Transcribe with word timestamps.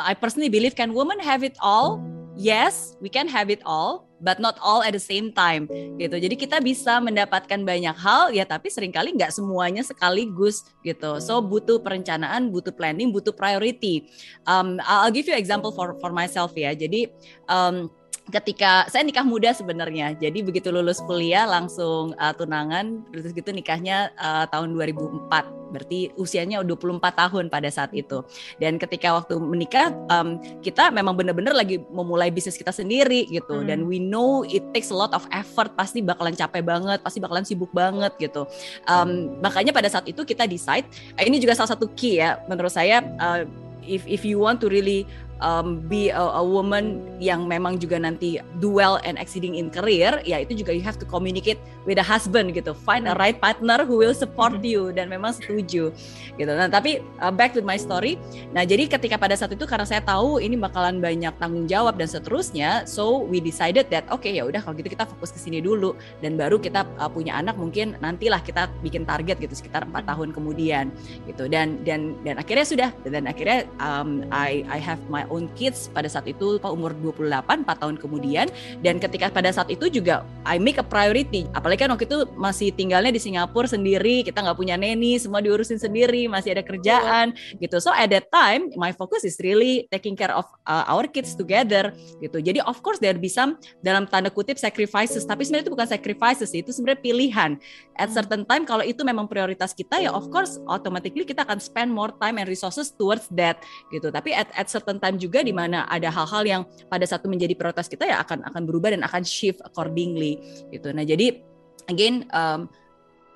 I 0.00 0.16
personally 0.16 0.48
believe 0.48 0.72
can 0.72 0.96
women 0.96 1.20
have 1.20 1.44
it 1.44 1.52
all? 1.60 2.00
Yes, 2.32 2.96
we 3.04 3.12
can 3.12 3.28
have 3.28 3.52
it 3.52 3.60
all, 3.68 4.08
but 4.24 4.40
not 4.40 4.56
all 4.64 4.80
at 4.80 4.96
the 4.96 5.04
same 5.04 5.36
time 5.36 5.68
gitu. 6.00 6.16
Jadi 6.16 6.32
kita 6.32 6.64
bisa 6.64 6.96
mendapatkan 6.96 7.60
banyak 7.60 7.92
hal 7.92 8.32
ya 8.32 8.48
tapi 8.48 8.72
sering 8.72 8.88
kali 8.88 9.12
nggak 9.12 9.28
semuanya 9.36 9.84
sekaligus 9.84 10.64
gitu. 10.80 11.20
So 11.20 11.44
butuh 11.44 11.84
perencanaan, 11.84 12.48
butuh 12.48 12.72
planning, 12.72 13.12
butuh 13.12 13.36
priority. 13.36 14.08
Um, 14.48 14.80
I'll 14.80 15.12
give 15.12 15.28
you 15.28 15.36
example 15.36 15.76
for 15.76 15.92
for 16.00 16.08
myself 16.08 16.56
ya. 16.56 16.72
Jadi 16.72 17.12
um, 17.52 17.92
ketika 18.32 18.88
saya 18.88 19.04
nikah 19.04 19.28
muda 19.28 19.52
sebenarnya. 19.52 20.16
Jadi 20.16 20.40
begitu 20.40 20.72
lulus 20.72 21.04
kuliah 21.04 21.44
langsung 21.44 22.16
uh, 22.16 22.32
tunangan 22.32 23.04
terus 23.12 23.36
gitu 23.36 23.52
nikahnya 23.52 24.08
uh, 24.16 24.48
tahun 24.48 24.72
2004. 24.72 25.61
Berarti 25.72 26.12
usianya 26.20 26.60
24 26.60 27.00
tahun 27.00 27.44
pada 27.48 27.68
saat 27.72 27.90
itu. 27.96 28.20
Dan 28.60 28.76
ketika 28.76 29.16
waktu 29.16 29.40
menikah 29.40 29.90
um, 30.12 30.38
kita 30.60 30.92
memang 30.92 31.16
benar-benar 31.16 31.56
lagi 31.56 31.80
memulai 31.88 32.28
bisnis 32.28 32.60
kita 32.60 32.70
sendiri 32.70 33.26
gitu. 33.32 33.64
Hmm. 33.64 33.66
Dan 33.66 33.78
we 33.88 33.96
know 33.96 34.44
it 34.44 34.62
takes 34.76 34.92
a 34.92 34.96
lot 34.96 35.10
of 35.16 35.24
effort, 35.32 35.72
pasti 35.74 36.04
bakalan 36.04 36.36
capek 36.36 36.62
banget, 36.62 37.00
pasti 37.00 37.18
bakalan 37.18 37.42
sibuk 37.42 37.72
banget 37.72 38.12
gitu. 38.20 38.44
Um, 38.86 39.40
makanya 39.40 39.72
pada 39.72 39.88
saat 39.88 40.04
itu 40.04 40.22
kita 40.22 40.44
decide 40.44 40.84
ini 41.18 41.40
juga 41.40 41.56
salah 41.56 41.72
satu 41.72 41.88
key 41.96 42.20
ya 42.20 42.38
menurut 42.50 42.72
saya 42.72 43.00
uh, 43.22 43.42
if 43.82 44.04
if 44.06 44.22
you 44.22 44.38
want 44.38 44.60
to 44.62 44.68
really 44.68 45.08
um, 45.42 45.82
be 45.90 46.14
a, 46.14 46.22
a 46.38 46.40
woman 46.40 47.02
yang 47.18 47.50
memang 47.50 47.82
juga 47.82 47.98
nanti 47.98 48.38
do 48.62 48.70
well 48.70 49.02
and 49.02 49.18
exceeding 49.18 49.58
in 49.58 49.68
career, 49.68 50.22
ya 50.22 50.38
itu 50.38 50.62
juga 50.62 50.70
you 50.70 50.80
have 50.80 50.96
to 50.96 51.04
communicate 51.04 51.58
with 51.82 51.98
a 51.98 52.06
husband 52.06 52.54
gitu, 52.54 52.70
find 52.86 53.10
a 53.10 53.18
right 53.18 53.42
partner 53.42 53.82
who 53.82 53.98
will 53.98 54.14
support 54.14 54.54
mm-hmm. 54.62 54.70
you 54.70 54.82
dan 54.94 55.10
memang 55.10 55.34
setuju 55.34 55.90
gitu. 56.38 56.50
Nah 56.54 56.70
tapi 56.70 57.02
uh, 57.18 57.34
back 57.34 57.52
to 57.52 57.60
my 57.66 57.74
story, 57.74 58.14
nah 58.54 58.62
jadi 58.62 58.86
ketika 58.86 59.18
pada 59.18 59.34
saat 59.34 59.50
itu 59.50 59.66
karena 59.66 59.84
saya 59.84 60.00
tahu 60.00 60.38
ini 60.38 60.54
bakalan 60.54 61.02
banyak 61.02 61.34
tanggung 61.42 61.66
jawab 61.66 61.98
dan 61.98 62.06
seterusnya, 62.06 62.86
so 62.86 63.26
we 63.26 63.42
decided 63.42 63.90
that 63.90 64.06
oke 64.08 64.22
okay, 64.22 64.38
ya 64.38 64.46
udah 64.46 64.62
kalau 64.62 64.78
gitu 64.78 64.94
kita 64.94 65.04
fokus 65.04 65.34
ke 65.34 65.42
sini 65.42 65.58
dulu. 65.58 65.98
Dan 66.22 66.38
baru 66.38 66.62
kita 66.62 66.86
uh, 67.02 67.10
punya 67.10 67.34
anak 67.34 67.58
mungkin 67.58 67.98
nantilah 67.98 68.38
kita 68.46 68.70
bikin 68.78 69.02
target 69.02 69.42
gitu 69.42 69.58
sekitar 69.58 69.82
empat 69.82 70.06
tahun 70.06 70.30
kemudian 70.30 70.94
gitu. 71.26 71.50
Dan 71.50 71.82
dan 71.82 72.14
dan 72.22 72.38
akhirnya 72.38 72.66
sudah. 72.68 72.90
Dan 73.02 73.26
akhirnya 73.26 73.66
um, 73.82 74.22
I 74.30 74.62
I 74.70 74.78
have 74.78 75.02
my 75.10 75.26
own 75.32 75.48
kids 75.56 75.88
pada 75.88 76.04
saat 76.12 76.28
itu 76.28 76.60
umur 76.60 76.92
28 77.00 77.64
4 77.64 77.82
tahun 77.82 77.96
kemudian. 77.96 78.52
Dan 78.84 79.00
ketika 79.00 79.32
pada 79.32 79.48
saat 79.48 79.72
itu 79.72 79.88
juga 79.88 80.28
I 80.44 80.60
make 80.60 80.76
a 80.76 80.84
priority. 80.84 81.48
Apalagi 81.56 81.88
kan 81.88 81.90
waktu 81.96 82.04
itu 82.04 82.28
masih 82.36 82.68
tinggalnya 82.76 83.08
di 83.08 83.20
Singapura 83.22 83.64
sendiri 83.64 84.20
kita 84.20 84.44
nggak 84.44 84.58
punya 84.58 84.76
neni 84.76 85.16
semua 85.16 85.40
diurusin 85.40 85.80
sendiri 85.80 86.28
masih 86.28 86.52
ada 86.52 86.62
kerjaan 86.66 87.32
gitu. 87.56 87.80
So 87.80 87.94
at 87.94 88.12
that 88.12 88.28
time 88.28 88.74
my 88.76 88.92
focus 88.92 89.24
is 89.24 89.40
really 89.40 89.88
taking 89.88 90.18
care 90.18 90.34
of 90.34 90.44
uh, 90.68 90.84
our 90.92 91.08
kids 91.08 91.32
together 91.32 91.96
gitu. 92.20 92.42
Jadi 92.42 92.60
of 92.66 92.84
course 92.84 93.00
there 93.00 93.16
be 93.16 93.32
some 93.32 93.56
dalam 93.80 94.04
tanda 94.10 94.28
kutip 94.28 94.60
sacrifices. 94.60 95.24
Tapi 95.24 95.46
sebenarnya 95.46 95.70
itu 95.70 95.72
bukan 95.72 95.88
sacrifices 95.88 96.50
itu 96.52 96.74
sebenarnya 96.74 97.00
pilihan. 97.00 97.50
At 97.96 98.12
certain 98.12 98.44
time 98.44 98.66
kalau 98.68 98.82
itu 98.82 99.00
memang 99.06 99.30
prioritas 99.30 99.72
kita 99.72 100.02
ya 100.02 100.10
of 100.10 100.28
course 100.28 100.58
automatically 100.66 101.22
kita 101.22 101.46
akan 101.46 101.62
spend 101.62 101.94
more 101.94 102.10
time 102.18 102.42
and 102.42 102.50
resources 102.50 102.90
towards 102.90 103.30
that 103.30 103.62
gitu. 103.94 104.10
Tapi 104.10 104.34
at, 104.34 104.50
at 104.58 104.66
certain 104.66 104.98
time 104.98 105.21
juga 105.22 105.46
di 105.46 105.54
mana 105.54 105.86
ada 105.86 106.10
hal-hal 106.10 106.42
yang 106.42 106.62
pada 106.90 107.06
satu 107.06 107.30
menjadi 107.30 107.54
prioritas 107.54 107.86
kita 107.86 108.10
ya 108.10 108.18
akan 108.26 108.42
akan 108.50 108.62
berubah 108.66 108.90
dan 108.90 109.06
akan 109.06 109.22
shift 109.22 109.62
accordingly 109.62 110.42
gitu. 110.74 110.90
Nah, 110.90 111.06
jadi 111.06 111.38
again 111.86 112.26
um, 112.34 112.66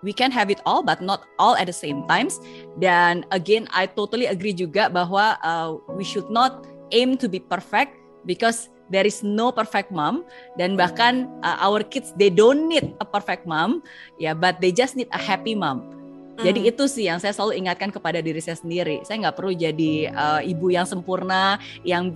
we 0.03 0.11
can 0.11 0.35
have 0.35 0.51
it 0.51 0.59
all 0.67 0.83
but 0.83 0.99
not 0.99 1.23
all 1.39 1.55
at 1.55 1.71
the 1.71 1.77
same 1.77 2.03
times. 2.11 2.43
Dan 2.83 3.23
again 3.31 3.71
I 3.71 3.87
totally 3.87 4.27
agree 4.27 4.53
juga 4.53 4.91
bahwa 4.91 5.39
uh, 5.47 5.79
we 5.95 6.03
should 6.03 6.29
not 6.29 6.67
aim 6.91 7.15
to 7.23 7.31
be 7.31 7.39
perfect 7.39 7.95
because 8.27 8.69
there 8.91 9.07
is 9.07 9.23
no 9.23 9.55
perfect 9.55 9.95
mom. 9.95 10.27
Dan 10.59 10.75
bahkan 10.75 11.31
uh, 11.47 11.57
our 11.63 11.87
kids 11.87 12.11
they 12.19 12.29
don't 12.29 12.67
need 12.67 12.93
a 12.99 13.07
perfect 13.07 13.47
mom 13.47 13.81
ya 14.19 14.31
yeah, 14.31 14.35
but 14.35 14.59
they 14.59 14.75
just 14.75 14.99
need 14.99 15.09
a 15.15 15.21
happy 15.23 15.55
mom 15.55 15.96
jadi 16.37 16.61
hmm. 16.69 16.71
itu 16.75 16.85
sih 16.85 17.05
yang 17.09 17.17
saya 17.17 17.33
selalu 17.33 17.65
ingatkan 17.65 17.89
kepada 17.89 18.21
diri 18.21 18.41
saya 18.45 18.61
sendiri. 18.61 19.01
Saya 19.09 19.25
nggak 19.25 19.37
perlu 19.37 19.57
jadi 19.57 20.13
uh, 20.13 20.41
ibu 20.45 20.69
yang 20.69 20.85
sempurna, 20.85 21.57
yang 21.81 22.13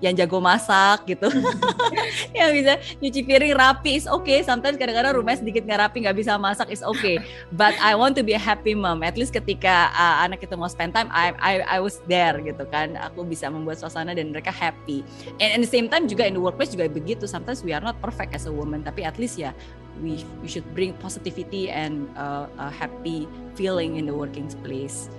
yang 0.00 0.12
jago 0.12 0.44
masak 0.44 1.08
gitu, 1.08 1.32
yang 2.36 2.52
bisa 2.52 2.76
nyuci 3.00 3.20
piring 3.24 3.56
rapi 3.56 3.96
is 3.96 4.04
okay. 4.04 4.44
Sometimes 4.44 4.76
kadang-kadang 4.76 5.16
rumah 5.16 5.36
sedikit 5.36 5.64
nggak 5.64 5.88
rapi, 5.88 5.96
nggak 6.04 6.16
bisa 6.20 6.36
masak 6.36 6.68
is 6.68 6.84
okay. 6.84 7.16
But 7.56 7.72
I 7.80 7.96
want 7.96 8.12
to 8.20 8.22
be 8.24 8.36
a 8.36 8.42
happy 8.42 8.76
mom. 8.76 9.00
At 9.00 9.16
least 9.16 9.32
ketika 9.32 9.88
uh, 9.96 10.24
anak 10.28 10.44
itu 10.44 10.52
mau 10.52 10.68
spend 10.68 10.92
time, 10.92 11.08
I, 11.08 11.32
I 11.40 11.52
I 11.64 11.78
was 11.80 12.04
there 12.04 12.36
gitu 12.44 12.68
kan. 12.68 13.00
Aku 13.12 13.24
bisa 13.24 13.48
membuat 13.48 13.80
suasana 13.80 14.12
dan 14.12 14.36
mereka 14.36 14.52
happy. 14.52 15.00
And 15.40 15.56
at 15.56 15.60
the 15.64 15.70
same 15.70 15.88
time 15.88 16.04
juga 16.04 16.28
in 16.28 16.36
the 16.36 16.42
workplace 16.44 16.76
juga 16.76 16.92
begitu. 16.92 17.24
Sometimes 17.24 17.64
we 17.64 17.72
are 17.72 17.82
not 17.82 17.96
perfect 18.04 18.36
as 18.36 18.44
a 18.44 18.52
woman, 18.52 18.84
tapi 18.84 19.08
at 19.08 19.16
least 19.16 19.40
ya 19.40 19.56
we 20.00 20.24
we 20.40 20.48
should 20.48 20.66
bring 20.72 20.96
positivity 21.02 21.68
and 21.68 22.08
uh, 22.16 22.48
a 22.56 22.72
happy 22.72 23.28
feeling 23.58 24.00
in 24.00 24.08
the 24.08 24.14
working 24.14 24.48
place. 24.64 25.12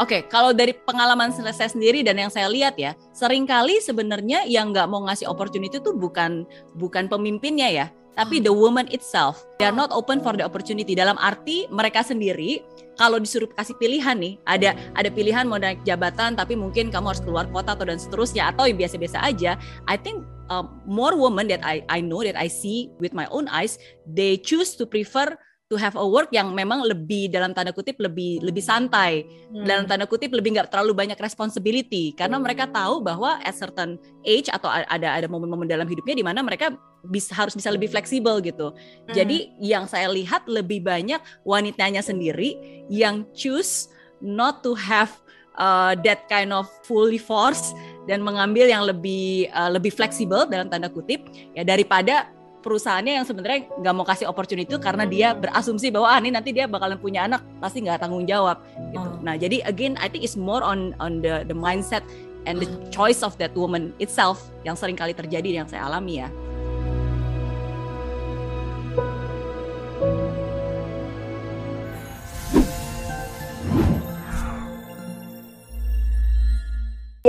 Oke, 0.00 0.16
okay, 0.16 0.22
kalau 0.32 0.56
dari 0.56 0.72
pengalaman 0.72 1.28
saya 1.28 1.68
sendiri 1.68 2.00
dan 2.00 2.16
yang 2.16 2.32
saya 2.32 2.48
lihat 2.48 2.80
ya, 2.80 2.96
sering 3.12 3.44
kali 3.44 3.84
sebenarnya 3.84 4.48
yang 4.48 4.72
nggak 4.72 4.88
mau 4.88 5.04
ngasih 5.04 5.28
opportunity 5.28 5.76
itu 5.76 5.92
bukan 5.92 6.48
bukan 6.72 7.04
pemimpinnya 7.04 7.68
ya, 7.68 7.86
tapi 8.18 8.42
the 8.42 8.52
woman 8.52 8.88
itself. 8.90 9.46
They 9.58 9.68
are 9.68 9.76
not 9.76 9.92
open 9.92 10.24
for 10.24 10.34
the 10.34 10.44
opportunity. 10.46 10.96
Dalam 10.96 11.20
arti 11.20 11.68
mereka 11.70 12.02
sendiri 12.02 12.64
kalau 13.00 13.16
disuruh 13.16 13.48
kasih 13.56 13.76
pilihan 13.80 14.16
nih, 14.20 14.36
ada 14.44 14.76
ada 14.92 15.08
pilihan 15.08 15.48
mau 15.48 15.56
naik 15.56 15.80
jabatan 15.88 16.36
tapi 16.36 16.52
mungkin 16.52 16.92
kamu 16.92 17.14
harus 17.14 17.22
keluar 17.24 17.48
kota 17.48 17.72
atau 17.72 17.88
dan 17.88 17.96
seterusnya 17.96 18.52
atau 18.52 18.68
yang 18.68 18.76
biasa-biasa 18.76 19.18
aja. 19.24 19.56
I 19.88 19.96
think 19.96 20.24
uh, 20.52 20.66
more 20.84 21.16
women 21.16 21.48
that 21.48 21.64
I 21.64 21.80
I 21.88 22.04
know 22.04 22.20
that 22.20 22.36
I 22.36 22.50
see 22.52 22.92
with 23.00 23.16
my 23.16 23.24
own 23.32 23.48
eyes, 23.48 23.80
they 24.04 24.36
choose 24.36 24.76
to 24.76 24.84
prefer 24.84 25.32
to 25.70 25.78
have 25.78 25.94
a 25.94 26.02
work 26.02 26.34
yang 26.34 26.50
memang 26.50 26.82
lebih 26.82 27.30
dalam 27.30 27.54
tanda 27.54 27.70
kutip 27.70 27.94
lebih 28.02 28.42
lebih 28.42 28.58
santai 28.58 29.22
hmm. 29.22 29.62
dalam 29.62 29.86
tanda 29.86 30.02
kutip 30.04 30.34
lebih 30.34 30.58
nggak 30.58 30.74
terlalu 30.74 30.92
banyak 30.98 31.14
responsibility 31.22 32.10
karena 32.18 32.42
mereka 32.42 32.66
tahu 32.66 32.98
bahwa 32.98 33.38
at 33.46 33.54
certain 33.54 33.94
age 34.26 34.50
atau 34.50 34.66
ada 34.66 35.14
ada 35.14 35.26
momen-momen 35.30 35.70
dalam 35.70 35.86
hidupnya 35.86 36.18
di 36.18 36.26
mana 36.26 36.42
mereka 36.42 36.74
bisa 37.06 37.32
harus 37.32 37.56
bisa 37.56 37.72
lebih 37.72 37.88
fleksibel 37.88 38.42
gitu. 38.44 38.74
Hmm. 38.74 39.14
Jadi 39.14 39.54
yang 39.62 39.86
saya 39.86 40.10
lihat 40.10 40.44
lebih 40.50 40.84
banyak 40.84 41.22
wanitanya 41.46 42.02
sendiri 42.04 42.58
yang 42.90 43.24
choose 43.32 43.88
not 44.20 44.60
to 44.66 44.74
have 44.76 45.08
uh, 45.56 45.94
that 46.02 46.26
kind 46.26 46.50
of 46.50 46.66
fully 46.84 47.16
force 47.16 47.72
dan 48.10 48.26
mengambil 48.26 48.66
yang 48.66 48.82
lebih 48.82 49.48
uh, 49.54 49.70
lebih 49.70 49.94
fleksibel 49.94 50.50
dalam 50.50 50.66
tanda 50.66 50.90
kutip 50.90 51.24
ya 51.54 51.62
daripada 51.62 52.28
perusahaannya 52.60 53.20
yang 53.20 53.26
sebenarnya 53.26 53.66
nggak 53.80 53.94
mau 53.96 54.06
kasih 54.06 54.28
opportunity 54.28 54.68
itu 54.68 54.78
karena 54.78 55.08
dia 55.08 55.32
berasumsi 55.32 55.88
bahwa 55.88 56.12
ah 56.12 56.18
ini 56.20 56.30
nanti 56.30 56.52
dia 56.52 56.68
bakalan 56.68 57.00
punya 57.00 57.26
anak 57.26 57.40
pasti 57.58 57.82
nggak 57.82 58.04
tanggung 58.04 58.28
jawab 58.28 58.60
gitu. 58.92 59.08
Oh. 59.08 59.18
Nah 59.24 59.34
jadi 59.34 59.64
again 59.64 59.96
I 59.98 60.12
think 60.12 60.22
it's 60.22 60.36
more 60.36 60.60
on 60.60 60.92
on 61.00 61.24
the 61.24 61.42
the 61.48 61.56
mindset 61.56 62.04
and 62.44 62.60
the 62.60 62.68
choice 62.92 63.20
of 63.24 63.36
that 63.40 63.52
woman 63.56 63.92
itself 64.00 64.52
yang 64.64 64.76
sering 64.76 64.96
kali 64.96 65.16
terjadi 65.16 65.64
yang 65.64 65.66
saya 65.68 65.88
alami 65.88 66.24
ya. 66.24 66.28